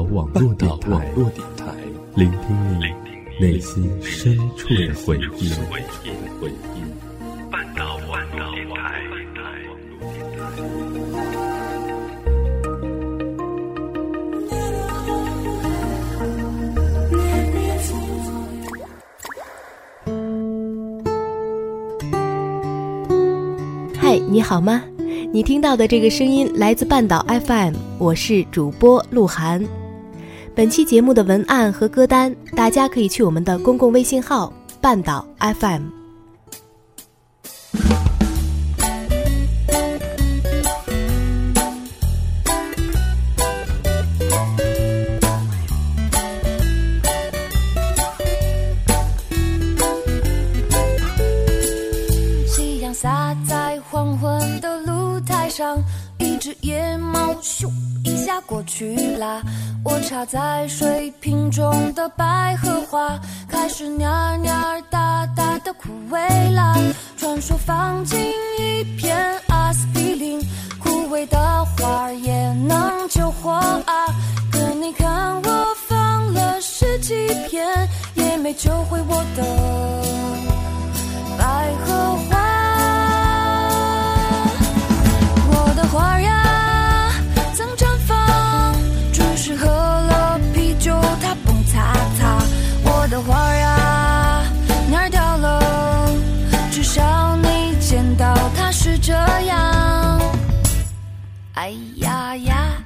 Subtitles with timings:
[0.00, 1.74] 岛网络电台，
[2.14, 2.86] 聆听你
[3.38, 5.50] 内心深处的回忆。
[7.50, 8.74] 半岛网络电台。
[23.98, 24.82] 嗨，你好吗？
[25.30, 29.62] 你听到的这个声音来自半岛 FM，我是主播鹿晗。
[30.60, 35.84] 本期节目的文案和歌单，大家可以去我们的公共微信号“半岛 FM”。
[52.46, 55.82] 夕阳洒在黄昏的露台上，
[56.18, 57.66] 一只野猫咻
[58.46, 59.42] 过去啦。
[59.84, 66.76] 我插在水瓶中的百合花，开始蔫蔫大大的枯萎啦。
[67.16, 68.18] 传说放进
[68.58, 69.16] 一片
[69.48, 69.86] 阿司
[101.60, 102.82] 哎呀呀！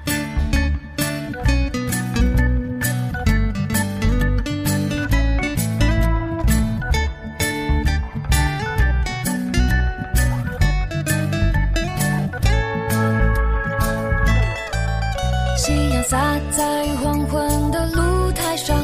[15.56, 16.19] 夕阳洒
[16.50, 18.14] 在黄昏的路
[18.45, 18.77] 台上，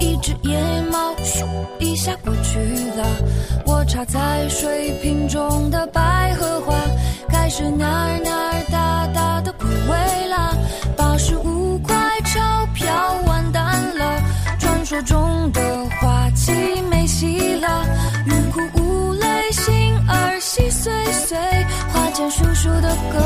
[0.00, 0.58] 一只野
[0.90, 1.44] 猫咻
[1.78, 2.58] 一下过去
[2.96, 3.06] 了。
[3.66, 6.74] 我插在水瓶中的百合花，
[7.28, 10.54] 开始蔫儿蔫儿哒哒的枯萎啦。
[10.96, 11.94] 八十五块
[12.24, 12.90] 钞票
[13.26, 13.62] 完蛋
[13.98, 14.22] 了，
[14.58, 15.60] 传说中的
[16.00, 16.52] 花期
[16.90, 17.84] 没戏了。
[18.24, 21.38] 欲哭无泪，心儿细碎碎，
[21.92, 23.18] 花间叔叔的歌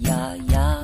[0.00, 0.78] 呀呀！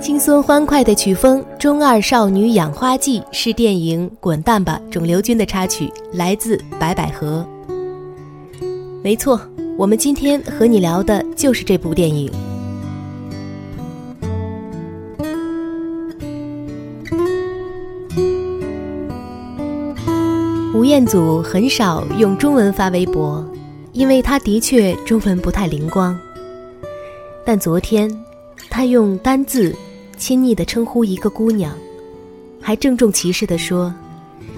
[0.00, 7.46] 轻松欢快的曲风，《中二少女养花记》是电影《滚蛋吧，肿瘤君》的插曲，来自白百合。
[9.04, 9.38] 没错，
[9.76, 12.32] 我们今天和你聊的就是这部电影。
[20.72, 23.46] 吴彦祖很少用中文发微博，
[23.92, 26.18] 因为他的确中文不太灵光。
[27.44, 28.10] 但昨天，
[28.70, 29.76] 他用单字
[30.16, 31.76] 亲昵的称呼一个姑娘，
[32.58, 33.94] 还郑重其事的说：“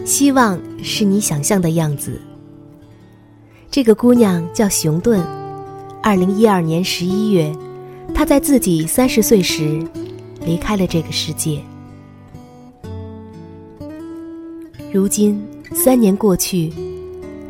[0.06, 2.20] 希望是你想象的样子。”
[3.71, 5.22] 这个姑娘叫熊顿，
[6.03, 7.54] 二零一二年十一月，
[8.15, 9.82] 她在自己三十岁时
[10.41, 11.60] 离开了这个世界。
[14.91, 15.43] 如今
[15.75, 16.73] 三年过去，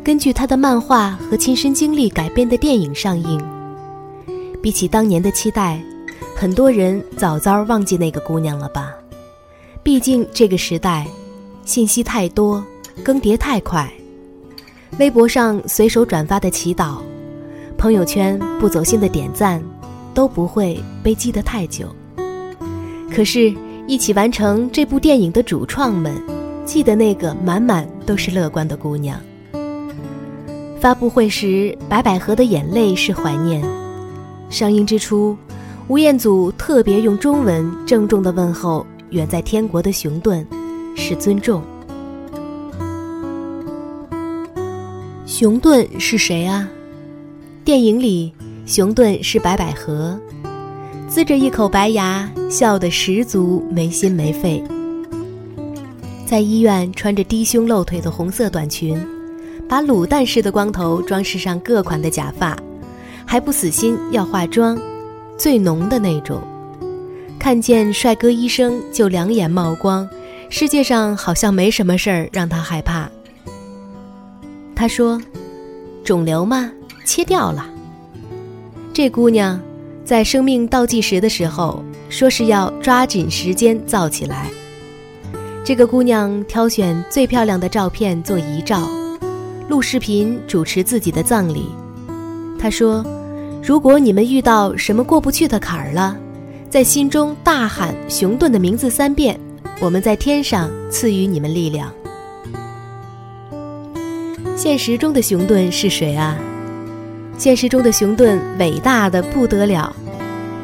[0.03, 3.41] 根据她的漫画和亲身经历改编的电影上映，
[4.61, 5.81] 比起当年的期待，
[6.35, 8.93] 很多人早早忘记那个姑娘了吧？
[9.81, 11.07] 毕竟这个时代，
[11.63, 12.61] 信息太多，
[13.01, 13.89] 更迭太快。
[14.99, 16.97] 微博上随手转发的祈祷，
[17.77, 19.61] 朋友圈不走心的点赞，
[20.11, 21.87] 都不会被记得太久。
[23.13, 23.53] 可是，
[23.87, 26.15] 一起完成这部电影的主创们，
[26.65, 29.21] 记得那个满满都是乐观的姑娘。
[30.79, 33.63] 发布会时，白百合的眼泪是怀念。
[34.49, 35.37] 上映之初，
[35.87, 40.43] 吴彦祖特别用中文郑重地问候远在天国的熊顿，
[40.95, 41.61] 是尊重。
[45.39, 46.67] 熊顿是谁啊？
[47.63, 48.33] 电影里，
[48.65, 50.19] 熊顿是白百合，
[51.07, 54.63] 呲着一口白牙，笑得十足没心没肺。
[56.25, 58.99] 在医院穿着低胸露腿的红色短裙，
[59.69, 62.57] 把卤蛋似的光头装饰上各款的假发，
[63.23, 64.75] 还不死心要化妆，
[65.37, 66.41] 最浓的那种。
[67.37, 70.09] 看见帅哥医生就两眼冒光，
[70.49, 73.07] 世界上好像没什么事儿让他害怕。
[74.77, 75.19] 他说
[76.05, 76.71] ：“肿瘤吗？
[77.03, 77.67] 切掉了。”
[78.93, 79.59] 这姑娘
[80.05, 84.51] 在生命倒计时的时候说是要抓紧时间造起来。
[85.63, 88.87] 这个姑娘挑选最漂亮的照片做遗照，
[89.67, 91.69] 录视频主持自己的葬礼。
[92.59, 93.03] 她说
[93.63, 96.15] ：“如果你们遇到什么过不去的坎儿了。”
[96.69, 99.39] 在心中大喊熊顿的名字三遍，
[99.79, 101.91] 我们在天上赐予你们力量。
[104.57, 106.35] 现实中的熊顿是谁啊？
[107.37, 109.95] 现实中的熊顿伟大的不得了。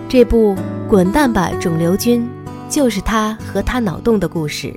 [0.09, 0.55] 这部
[0.89, 2.27] 《滚蛋吧，肿瘤君》
[2.73, 4.73] 就是他和他脑洞的故事。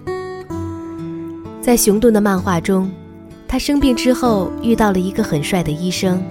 [1.62, 2.90] 在熊顿的漫画中，
[3.48, 6.22] 他生病之后遇到了一个很帅的医生。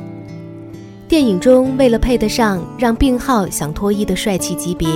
[1.08, 4.88] 电影中，为了配得上让病号想脱衣的帅气级别，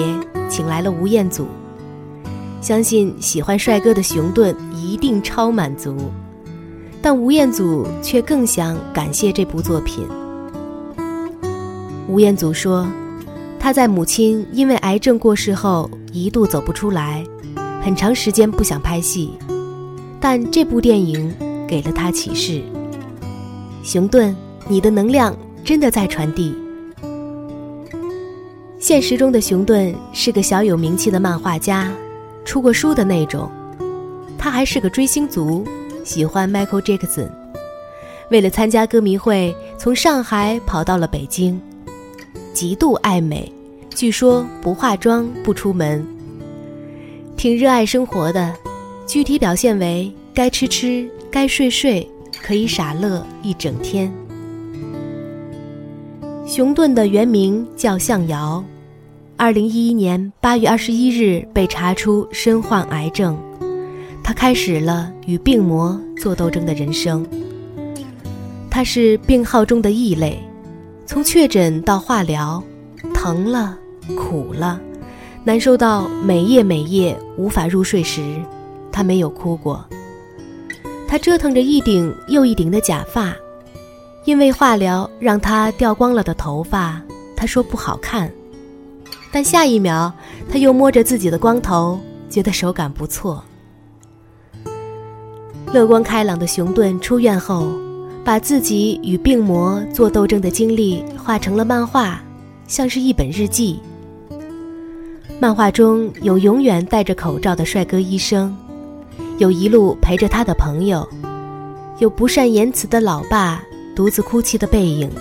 [0.47, 1.47] 请来了吴彦祖。
[2.61, 5.97] 相信喜欢帅哥的熊顿一定超满足，
[7.01, 10.07] 但吴彦祖却更想感谢这部作品。
[12.07, 12.87] 吴彦祖说，
[13.59, 17.23] 他在母亲因为癌症过世后，一度走不出来，
[17.81, 19.33] 很长时间不想拍戏，
[20.19, 21.33] 但这部电影
[21.67, 22.61] 给了他启示。
[23.83, 24.35] 熊顿，
[24.67, 25.35] 你的能量。
[25.61, 26.55] 真的在传递。
[28.79, 31.91] 现实中的熊顿是个小有名气的漫画家，
[32.43, 33.51] 出过书的那种。
[34.35, 35.63] 他还是个追星族，
[36.09, 37.29] 喜欢 Michael Jackson。
[38.31, 41.61] 为了参加歌迷会，从上海跑到了北京，
[42.51, 43.51] 极度爱美，
[43.93, 46.03] 据说不化妆不出门。
[47.37, 48.55] 挺热爱生活的，
[49.05, 52.09] 具体表现为该吃吃，该睡睡，
[52.41, 54.11] 可以傻乐一整天。
[56.43, 58.63] 熊顿的原名叫向遥，
[59.37, 63.37] 二零一一年八月二十一日被查出身患癌症，
[64.29, 67.25] 他开始了与病魔做斗争的人生。
[68.69, 70.39] 他是病号中的异类，
[71.07, 72.63] 从确诊到化疗，
[73.11, 73.75] 疼了，
[74.15, 74.79] 苦了，
[75.43, 78.21] 难受到每夜每夜无法入睡时，
[78.91, 79.83] 他没有哭过。
[81.07, 83.35] 他折腾着一顶又一顶的假发。
[84.25, 87.01] 因为化疗让他掉光了的头发，
[87.35, 88.31] 他说不好看，
[89.31, 90.13] 但下一秒
[90.47, 91.99] 他又摸着自己的光头，
[92.29, 93.43] 觉得手感不错。
[95.71, 97.67] 乐观开朗的熊顿出院后，
[98.23, 102.19] 把自己与病魔做斗争的经历画成了漫画，
[102.67, 103.79] 像是一本日记。
[105.39, 108.55] 漫画中有永远戴着口罩的帅哥医生，
[109.37, 111.07] 有一路陪着他的朋友，
[111.99, 113.63] 有不善言辞的老爸。
[113.95, 115.11] 独自哭泣的背影，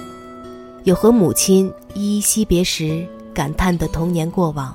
[0.85, 3.05] 有和母亲依依惜别时
[3.35, 4.73] 感叹的童年过往。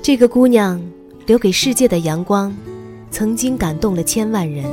[0.00, 0.80] 这个姑娘
[1.26, 2.54] 留给世界的阳光，
[3.10, 4.64] 曾经感动了千万人。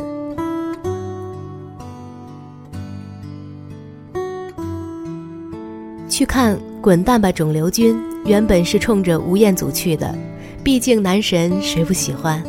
[6.09, 7.95] 去看《滚蛋吧，肿瘤君》，
[8.25, 10.15] 原本是冲着吴彦祖去的，
[10.63, 12.43] 毕竟男神谁不喜欢？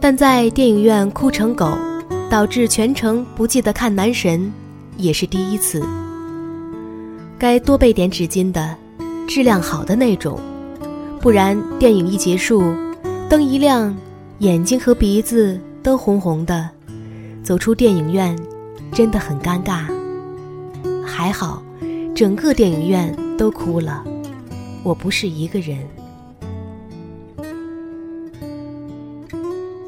[0.00, 1.76] 但在电影院哭成狗。
[2.30, 4.52] 导致全程不记得看男神，
[4.98, 5.82] 也是第一次。
[7.38, 8.76] 该多备点纸巾的，
[9.26, 10.38] 质量好的那种，
[11.22, 12.74] 不然电影一结束，
[13.30, 13.96] 灯一亮，
[14.40, 16.70] 眼睛和鼻子都红红的，
[17.42, 18.38] 走出电影院
[18.92, 19.86] 真的很尴尬。
[21.04, 21.60] 还好，
[22.14, 24.04] 整个电影院都哭了，
[24.84, 25.78] 我不是一个人。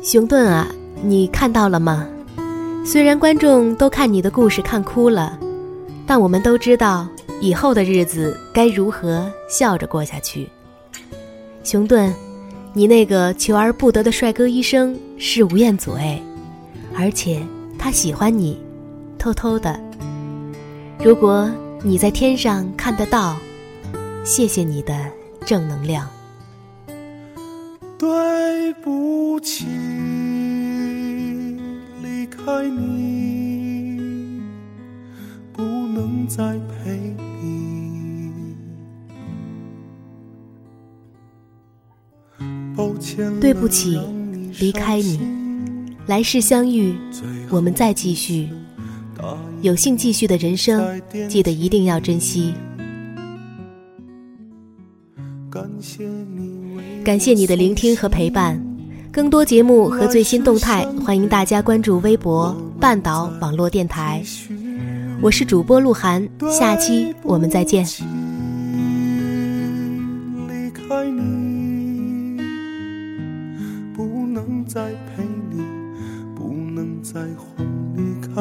[0.03, 0.67] 熊顿啊，
[1.01, 2.09] 你看到了吗？
[2.85, 5.39] 虽然观众都看你的故事看哭了，
[6.07, 7.07] 但我们都知道
[7.41, 10.49] 以后的日子该如何笑着过下去。
[11.63, 12.13] 熊顿，
[12.73, 16.23] 你那个求而不得的帅哥医生是吴彦祖哎，
[16.97, 17.45] 而且
[17.79, 18.61] 他喜欢你，
[19.19, 19.79] 偷偷的。
[21.03, 21.51] 如果
[21.83, 23.37] 你在天上看得到，
[24.25, 24.95] 谢谢你的
[25.45, 26.09] 正能量。
[27.99, 29.67] 对不起。
[32.03, 34.41] 离开你，
[35.53, 37.15] 不能再陪
[43.41, 44.01] 对不起，
[44.59, 45.21] 离开你。
[46.07, 46.95] 来世相遇，
[47.51, 48.49] 我们再继续。
[49.63, 52.55] 有幸继续的人生，记得一定要珍惜。
[57.05, 58.61] 感谢你的聆听和陪伴。
[59.13, 64.23] 更多节目和最新动态，欢迎大家关注微博“半岛网络电台”。
[65.21, 67.85] 我是主播鹿晗，下期我们再见。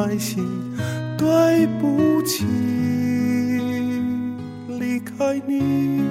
[0.00, 0.42] 关心。
[1.18, 2.46] 对不起，
[4.78, 6.02] 离开你，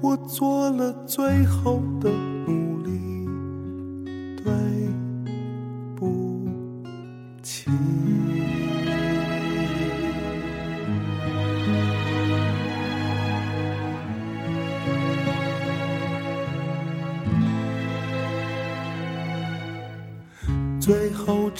[0.00, 2.08] 我做了最后的
[2.46, 3.28] 努力。
[4.42, 4.50] 对
[5.94, 6.48] 不
[7.42, 7.70] 起。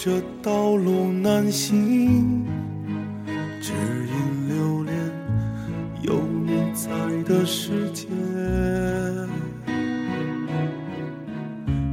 [0.01, 2.45] 这道路难行，
[3.59, 4.95] 只因留恋
[6.03, 6.89] 有你在
[7.25, 8.07] 的世界。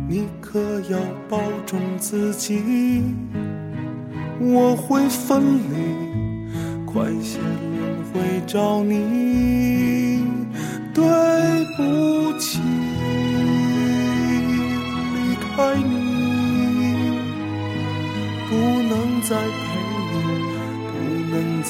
[0.08, 3.02] 你可要保重自己，
[4.38, 6.46] 我会分离，
[6.84, 10.22] 快些轮回找你。
[10.94, 11.02] 对
[11.76, 11.82] 不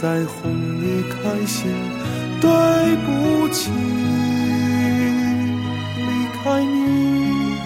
[0.00, 1.14] 在哄你开
[1.46, 1.70] 心。
[2.38, 2.50] 对
[3.06, 3.70] 不起，
[5.96, 6.08] 离
[6.44, 7.56] 开你，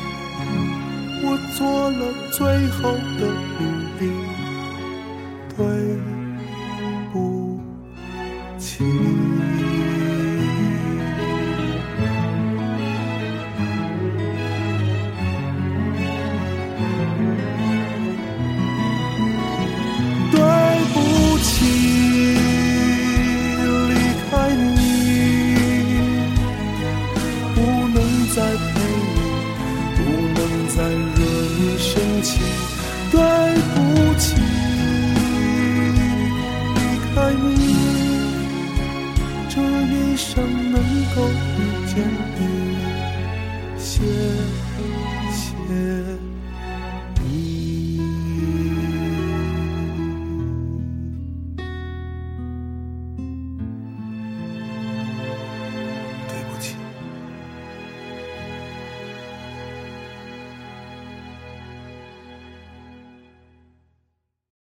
[1.24, 2.78] 我做了最后
[3.18, 3.20] 的
[3.58, 3.60] 努
[3.98, 4.02] 力。
[5.56, 5.58] 对
[7.12, 7.14] 不
[8.58, 8.84] 起。
[41.14, 42.04] 够遇见
[42.38, 42.49] 你，